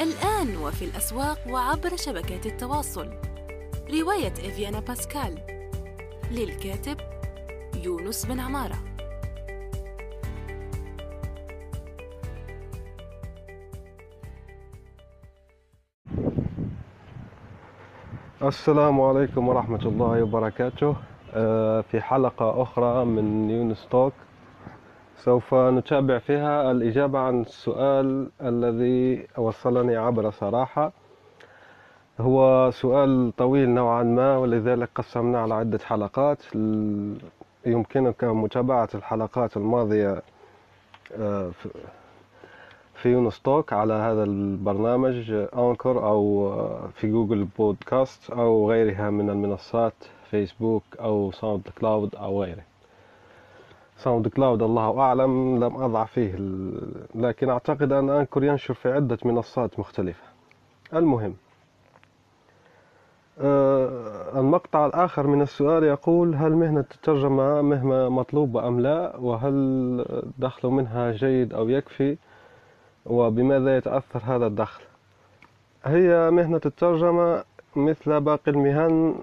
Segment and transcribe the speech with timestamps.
[0.00, 3.08] الآن وفي الأسواق وعبر شبكات التواصل.
[3.90, 5.38] رواية إفيانا باسكال.
[6.30, 6.96] للكاتب
[7.84, 8.76] يونس بن عمارة.
[18.42, 20.96] السلام عليكم ورحمة الله وبركاته.
[21.34, 24.12] آه، في حلقة أخرى من يونس توك.
[25.16, 30.92] سوف نتابع فيها الإجابة عن السؤال الذي وصلني عبر صراحة.
[32.20, 36.38] هو سؤال طويل نوعا ما ولذلك قسمناه على عدة حلقات.
[37.66, 40.22] يمكنك متابعة الحلقات الماضية
[41.18, 41.50] آه،
[42.94, 46.50] في- يونس توك على هذا البرنامج أنكر أو
[46.94, 49.94] في جوجل بودكاست أو غيرها من المنصات
[50.30, 52.62] فيسبوك أو SoundCloud أو غيره.
[53.96, 56.34] SoundCloud الله أعلم لم أضع فيه
[57.14, 60.22] لكن أعتقد أن Anchor ينشر في عدة منصات مختلفة
[60.94, 61.34] المهم
[64.36, 70.04] المقطع الآخر من السؤال يقول هل مهنة الترجمة مهنة مطلوبة أم لا وهل
[70.38, 72.16] دخل منها جيد أو يكفي
[73.06, 74.82] وبماذا يتأثر هذا الدخل
[75.84, 77.44] هي مهنة الترجمة
[77.76, 79.14] مثل باقي المهن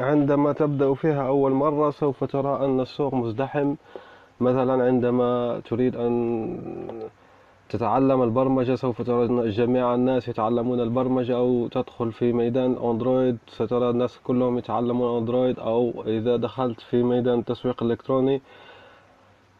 [0.00, 3.74] عندما تبدأ فيها أول مرة سوف ترى أن السوق مزدحم.
[4.40, 6.12] مثلا عندما تريد أن
[7.68, 13.38] تتعلم البرمجة سوف ترى جميع الناس يتعلمون البرمجة أو تدخل في ميدان أندرويد.
[13.48, 18.40] سترى الناس كلهم يتعلمون أندرويد أو إذا دخلت في ميدان التسويق الإلكتروني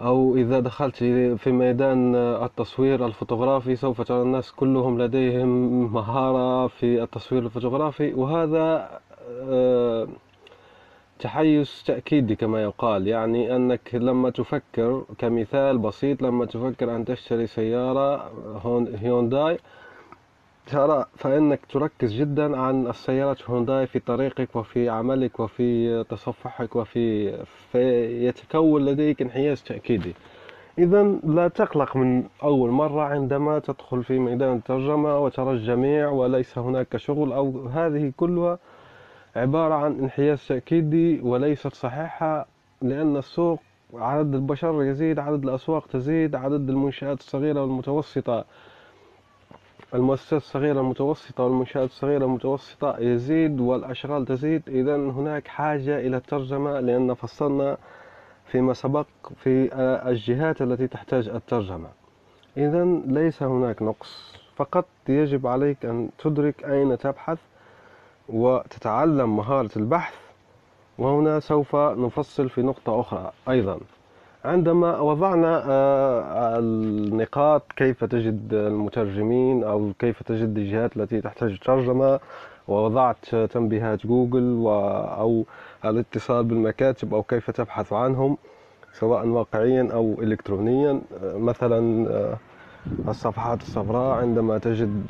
[0.00, 0.96] أو إذا دخلت
[1.36, 5.48] في ميدان التصوير الفوتوغرافي سوف ترى الناس كلهم لديهم
[5.92, 8.14] مهارة في التصوير الفوتوغرافي.
[8.14, 8.88] وهذا
[9.42, 10.08] آه،
[11.18, 18.30] تحيز تأكيدي كما يقال يعني أنك لما تفكر كمثال بسيط لما تفكر أن تشتري سيارة
[18.96, 19.58] هيونداي
[20.66, 27.32] ترى فإنك تركز جدا عن السيارة هونداي في طريقك وفي عملك وفي تصفحك وفي
[27.72, 30.14] فيتكون لديك انحياز تأكيدي.
[30.78, 36.96] إذا لا تقلق من أول مرة عندما تدخل في ميدان الترجمة وترى الجميع وليس هناك
[36.96, 38.58] شغل أو هذه كلها
[39.36, 42.46] عبارة عن انحياز تأكيدي وليست صحيحة
[42.82, 43.60] لأن السوق
[43.94, 48.44] عدد البشر يزيد عدد الأسواق تزيد عدد المنشآت الصغيرة والمتوسطة.
[49.94, 54.62] المؤسسات الصغيرة المتوسطة والمنشآت الصغيرة المتوسطة يزيد والأشغال تزيد.
[54.68, 57.76] إذا هناك حاجة إلى الترجمة لأن فصلنا
[58.46, 59.06] فيما سبق
[59.36, 59.74] في
[60.08, 61.88] الجهات التي تحتاج الترجمة.
[62.56, 64.34] إذا ليس هناك نقص.
[64.56, 67.38] فقط يجب عليك أن تدرك أين تبحث
[68.28, 70.14] وتتعلم مهارة البحث
[70.98, 73.80] وهنا سوف نفصل في نقطة أخرى أيضا.
[74.44, 82.20] عندما وضعنا آه، النقاط كيف تجد المترجمين أو كيف تجد الجهات التي تحتاج ترجمة
[82.68, 84.64] ووضعت تنبيهات جوجل
[85.18, 85.44] أو
[85.84, 88.36] الاتصال بالمكاتب أو كيف تبحث عنهم
[88.92, 91.00] سواء واقعيا أو إلكترونيا.
[91.22, 92.36] آه، مثلا آه،
[93.08, 95.02] الصفحات الصفراء عندما تجد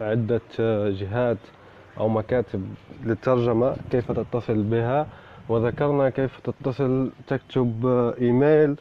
[0.00, 0.40] عدة
[0.90, 1.38] جهات
[1.98, 5.06] أو مكاتب للترجمة كيف تتصل بها
[5.48, 7.86] وذكرنا كيف تتصل تكتب
[8.20, 8.76] إيميل.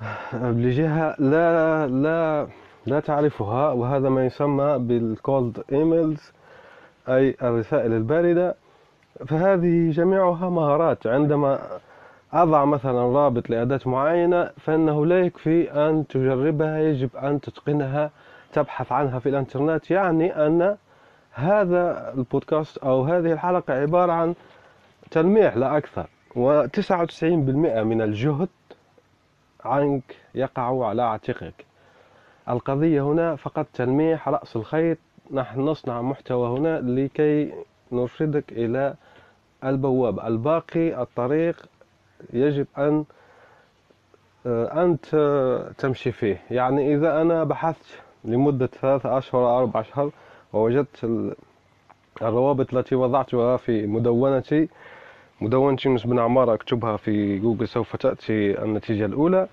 [0.34, 2.46] لجهة لا لا
[2.86, 6.32] لا تعرفها وهذا ما يسمى بال cold emails
[7.08, 8.54] أي الرسائل الباردة.
[9.26, 11.06] فهذه جميعها مهارات.
[11.06, 11.58] عندما
[12.32, 18.10] أضع مثلا رابط لأداة معينة فإنه لا يكفي أن تجربها يجب أن تتقنها
[18.52, 19.90] تبحث عنها في الإنترنت.
[19.90, 20.76] يعني أن
[21.36, 24.34] هذا البودكاست أو هذه الحلقة عبارة عن
[25.10, 27.24] تلميح لا أكثر و99%
[27.82, 28.48] من الجهد
[29.64, 31.64] عنك يقع على عاتقك.
[32.48, 34.98] القضية هنا فقط تلميح رأس الخيط
[35.30, 37.52] نحن نصنع محتوى هنا لكي
[37.92, 38.94] نرشدك إلى
[39.64, 41.66] البوابة الباقي الطريق
[42.32, 43.04] يجب أن
[44.46, 45.06] آه، أنت
[45.78, 46.42] تمشي فيه.
[46.50, 50.10] يعني إذا أنا بحثت لمدة ثلاثة أشهر أو أربع أشهر
[50.56, 51.34] ووجدت ال-
[52.22, 54.68] الروابط التي وضعتها في مدونتي.
[55.40, 59.48] مدونة يونس بن عمارة أكتبها في جوجل سوف تأتي النتيجة الأولى.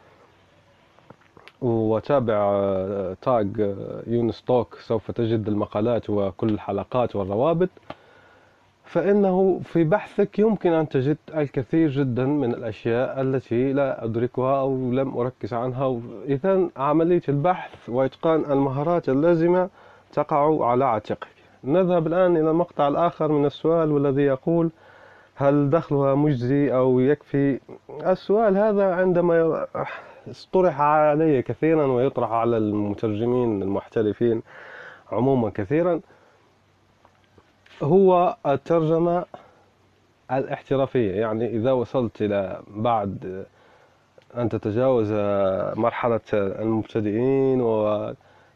[1.62, 7.70] وتابع آه، تاج آه، يونس توك سوف تجد المقالات وكل الحلقات والروابط.
[8.86, 15.18] فإنه في بحثك يمكن أن تجد الكثير جدا من الأشياء التي لا أدركها أو لم
[15.18, 16.00] أركز عنها.
[16.26, 19.70] إذا عملية البحث وإتقان المهارات اللازمة
[20.14, 21.28] تقع على عاتقك.
[21.64, 24.72] نذهب الآن إلى المقطع الآخر من السؤال والذي يقول
[25.36, 29.68] هل دخلها مجزي أو يكفي؟ السؤال هذا عندما
[30.54, 34.42] طرح علي كثيرا ويطرح على المترجمين المحترفين
[35.12, 36.00] عموما كثيرا
[37.84, 39.26] هو الترجمة
[40.32, 41.12] الاحترافية.
[41.12, 43.46] يعني إذا وصلت إلى بعد
[44.38, 45.12] أن تتجاوز
[45.80, 47.62] مرحلة المبتدئين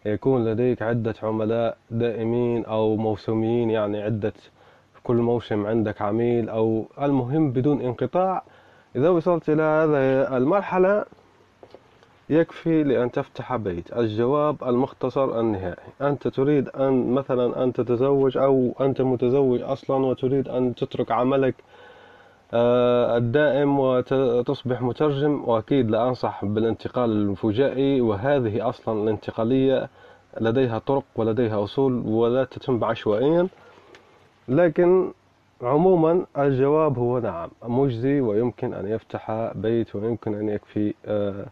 [0.07, 4.33] ويكون لديك عدة عملاء دائمين أو موسميين يعني عدة
[5.03, 8.43] كل موسم عندك عميل أو المهم بدون انقطاع.
[8.95, 11.05] إذا وصلت إلى هذه المرحلة
[12.29, 13.97] يكفي لأن تفتح بيت.
[13.97, 15.83] الجواب المختصر النهائي.
[16.01, 21.55] أنت تريد أن مثلا أن تتزوج أو أنت متزوج أصلا وتريد أن تترك عملك
[22.53, 29.89] الدائم وتصبح مترجم وأكيد لا أنصح بالانتقال الفجائي وهذه أصلا الانتقالية
[30.41, 33.47] لديها طرق ولديها أصول ولا تتم عشوائيا
[34.47, 35.11] لكن
[35.61, 41.45] عموما الجواب هو نعم مجزي ويمكن أن يفتح بيت ويمكن أن يكفي آه،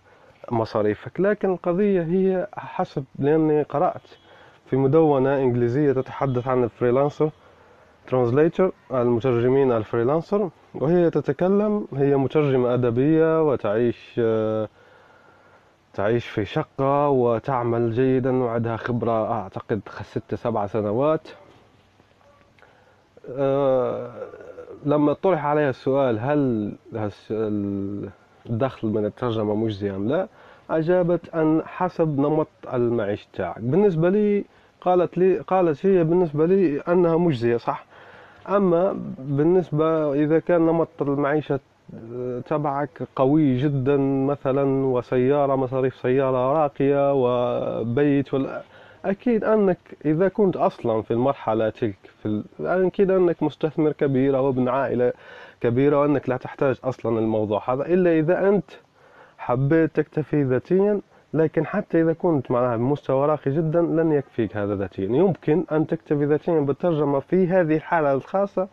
[0.51, 1.19] مصاريفك.
[1.19, 4.01] لكن القضية هي حسب لأني قرأت
[4.69, 7.29] في مدونة إنجليزية تتحدث عن ال freelancer.
[8.07, 14.21] translator المترجمين ال freelancer وهي تتكلم هي مترجمة أدبية وتعيش
[15.93, 21.27] تعيش في شقة وتعمل جيدا وعندها خبرة أعتقد ست سبع سنوات.
[23.29, 24.11] أه
[24.85, 26.71] لما طرح عليها السؤال هل
[28.49, 30.27] الدخل من الترجمة مجزي أم لا
[30.69, 33.59] أجابت أن حسب نمط المعيش تاعك.
[33.59, 34.45] بالنسبة لي
[34.81, 37.85] قالت لي قالت هي بالنسبة لي أنها مجزية صح؟
[38.49, 41.59] أما بالنسبة إذا كان نمط المعيشة
[42.45, 48.61] تبعك قوي جدا مثلا وسيارة مصاريف سيارة راقية وبيت ولا
[49.05, 52.43] أكيد أنك إذا كنت أصلا في المرحلة تلك في ال...
[52.59, 55.13] أكيد أنك مستثمر كبير أو ابن عائلة
[55.61, 58.71] كبيرة وأنك لا تحتاج أصلا الموضوع هذا إلا إذا أنت
[59.37, 61.01] حبيت تكتفي ذاتيا
[61.35, 66.25] لكن حتى إذا كنت معناها بمستوى راقي جدا لن يكفيك هذا ذاتيا يمكن أن تكتفي
[66.25, 68.67] ذاتيا بالترجمة في هذه الحالة الخاصة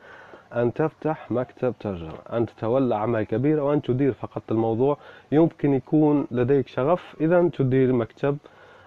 [0.56, 4.99] أن تفتح مكتب ترجمة أن تتولى أعمال كبيرة وأن تدير فقط الموضوع.
[5.32, 8.37] يمكن يكون لديك شغف إذا تدير مكتب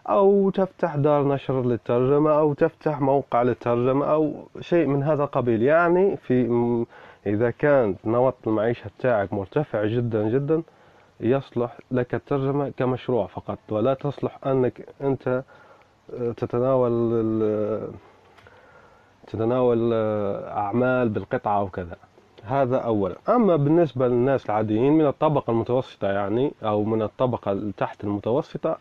[0.10, 5.62] أو تفتح دار نشر للترجمة أو تفتح موقع للترجمة أو شيء من هذا القبيل.
[5.62, 6.86] يعني في
[7.28, 10.62] إذا كان نمط المعيشة تاعك مرتفع جدا جدا
[11.20, 15.44] يصلح لك الترجمة كمشروع فقط ولا تصلح أنك أنت
[16.14, 17.24] آه، تتناول
[19.28, 21.98] تتناول آه، أعمال بالقطعة وكذا
[22.44, 23.16] هذا أولا.
[23.30, 28.78] أما بالنسبة للناس العاديين من الطبقة المتوسطة يعني أو من الطبقة تحت المتوسطة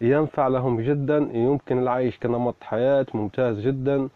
[0.00, 4.08] ينفع لهم جدا يمكن العيش كنمط حياة ممتاز جدا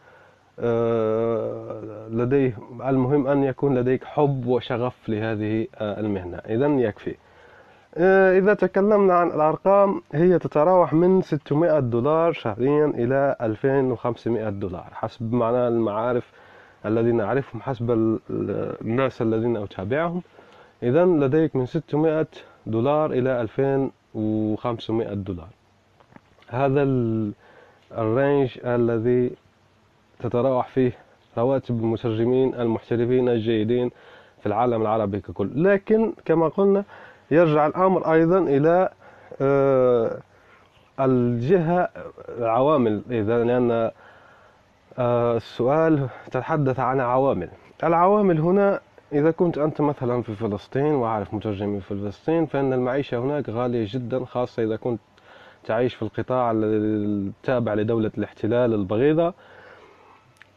[0.61, 6.37] آه، لديه المهم أن يكون لديك حب وشغف لهذه المهنة.
[6.37, 7.17] إذا يكفي.
[7.97, 15.69] إذا تكلمنا عن الأرقام هي تتراوح من 600 دولار شهريا إلى 2500 دولار حسب معنى
[15.69, 16.33] المعارف
[16.87, 20.23] الذين أعرفهم حسب الناس الذين أتابعهم.
[20.83, 22.27] إذا لديك من 600
[22.67, 25.49] دولار إلى 2500 دولار.
[26.49, 26.83] هذا
[27.99, 29.31] الرينج الذي
[30.19, 30.93] تتراوح فيه
[31.39, 33.91] رواتب المترجمين المحترفين الجيدين
[34.41, 35.65] في العالم العربي ككل.
[35.65, 36.85] لكن كما قلنا
[37.31, 38.89] يرجع الأمر أيضا إلى
[39.41, 40.19] آه،
[41.01, 41.89] الجهة
[42.41, 43.91] عوامل إذا لأن
[44.99, 47.49] آه، السؤال تتحدث عن عوامل.
[47.85, 48.81] العوامل هنا
[49.13, 54.25] إذا كنت أنت مثلا في فلسطين وأعرف مترجمين في فلسطين فإن المعيشة هناك غالية جدا
[54.25, 55.01] خاصة إذا كنت
[55.65, 59.35] تعيش في القطاع التابع لدولة الاحتلال البغيضة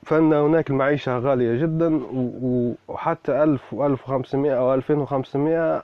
[0.04, 2.02] فإن هناك المعيشة غالية جدا
[2.88, 5.84] وحتى 1000 و 1500 أو 2500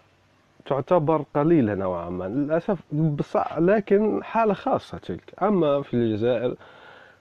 [0.68, 2.80] تعتبر قليلة نوعا ما للأسف
[3.58, 5.34] لكن حالة خاصة تلك.
[5.42, 6.56] أما في الجزائر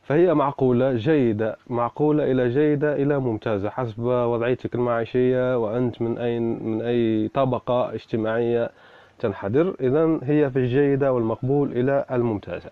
[0.02, 3.70] فهي معقولة جيدة معقولة إلى جيدة إلى ممتازة.
[3.70, 8.70] حسب وضعيتك المعيشية وأنت من أي من أي طبقة اجتماعية
[9.18, 12.70] تنحدر إذا هي في الجيدة والمقبول إلى الممتازة.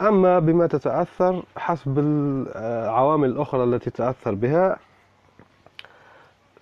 [0.00, 4.76] أما بما تتأثر حسب العوامل الأخرى التي تتأثر بها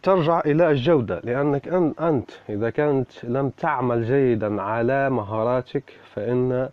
[0.04, 1.68] ترجع إلى الجودة لأنك
[2.00, 6.68] أنت إذا كانت لم تعمل جيدا على مهاراتك فإن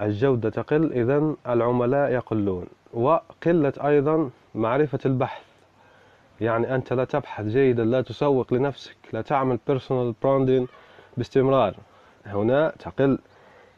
[0.00, 2.66] الجودة تقل إذا العملاء يقلون.
[2.92, 5.42] وقلة أيضا معرفة البحث.
[6.40, 10.68] يعني أنت لا تبحث جيدا لا تسوق لنفسك لا تعمل personal branding
[11.16, 11.74] باستمرار.
[12.26, 13.18] هنا تقل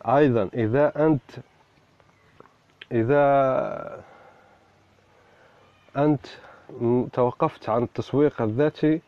[0.06, 0.48] أيضا.
[0.54, 1.30] إذا أنت
[2.92, 4.00] إذا
[5.96, 6.26] أنت
[7.12, 9.00] توقفت عن التسويق الذاتي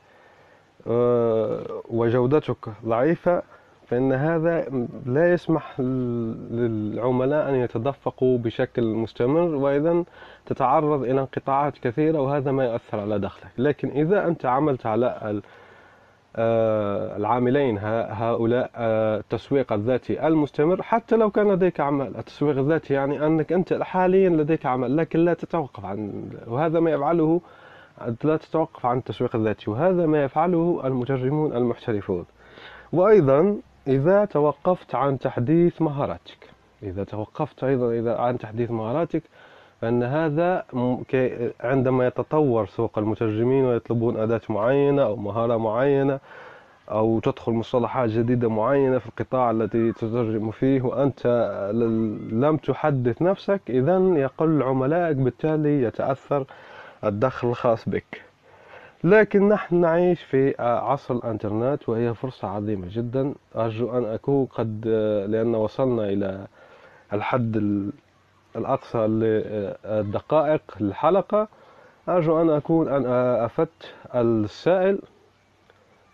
[0.86, 3.42] آه، وجودتك ضعيفة
[3.86, 4.68] فإن هذا
[5.06, 10.04] لا يسمح للعملاء أن يتدفقوا بشكل مستمر وإذا
[10.46, 13.50] تتعرض إلى انقطاعات كثيرة وهذا ما يؤثر على دخلك.
[13.58, 15.40] لكن إذا أنت عملت على
[16.38, 22.16] العاملين هؤلاء آه، التسويق الذاتي المستمر حتى لو كان لديك عمل.
[22.16, 27.40] التسويق الذاتي يعني أنك أنت حاليا لديك عمل لكن لا تتوقف عن وهذا ما يفعله
[28.24, 32.24] لا تتوقف عن التسويق الذاتي وهذا ما يفعله المترجمون المحترفون.
[32.92, 36.50] وأيضا إذا توقفت عن تحديث مهاراتك
[36.82, 39.22] إذا توقفت أيضا إذا عن تحديث مهاراتك
[39.80, 40.64] فإن هذا
[41.60, 46.18] عندما يتطور سوق المترجمين ويطلبون أداة معينة أو مهارة معينة
[46.90, 51.26] أو تدخل مصطلحات جديدة معينة في القطاع الذي تترجم فيه وأنت
[52.32, 56.44] لم تحدث نفسك إذا يقل عملائك بالتالي يتأثر
[57.04, 58.22] الدخل الخاص بك.
[59.04, 63.34] لكن نحن نعيش في عصر الإنترنت وهي فرصة عظيمة جدا.
[63.56, 64.88] أرجو أن أكون قد
[65.28, 66.46] لأن وصلنا إلى
[67.12, 67.56] الحد
[68.56, 71.48] الأقصى للدقائق الحلقة
[72.08, 73.06] أرجو أن أكون أن
[73.44, 74.98] أفدت السائل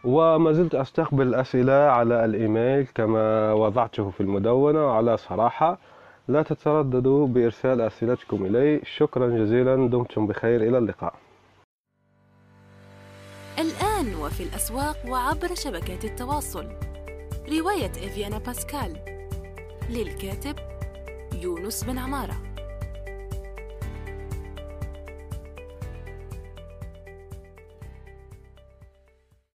[0.04, 4.90] وما زلت أستقبل الأسئلة على الإيميل كما وضعته في المدونة.
[4.90, 5.78] على صراحة
[6.28, 8.80] لا تترددوا بإرسال أسئلتكم إلي.
[8.84, 9.88] شكرا جزيلا.
[9.88, 10.62] دمتم بخير.
[10.62, 11.14] إلى اللقاء.
[13.58, 16.66] الآن وفي الأسواق وعبر شبكات التواصل.
[17.49, 18.96] رواية إفيانا باسكال
[19.90, 20.71] للكاتب
[21.42, 22.51] يونس بن عمارة.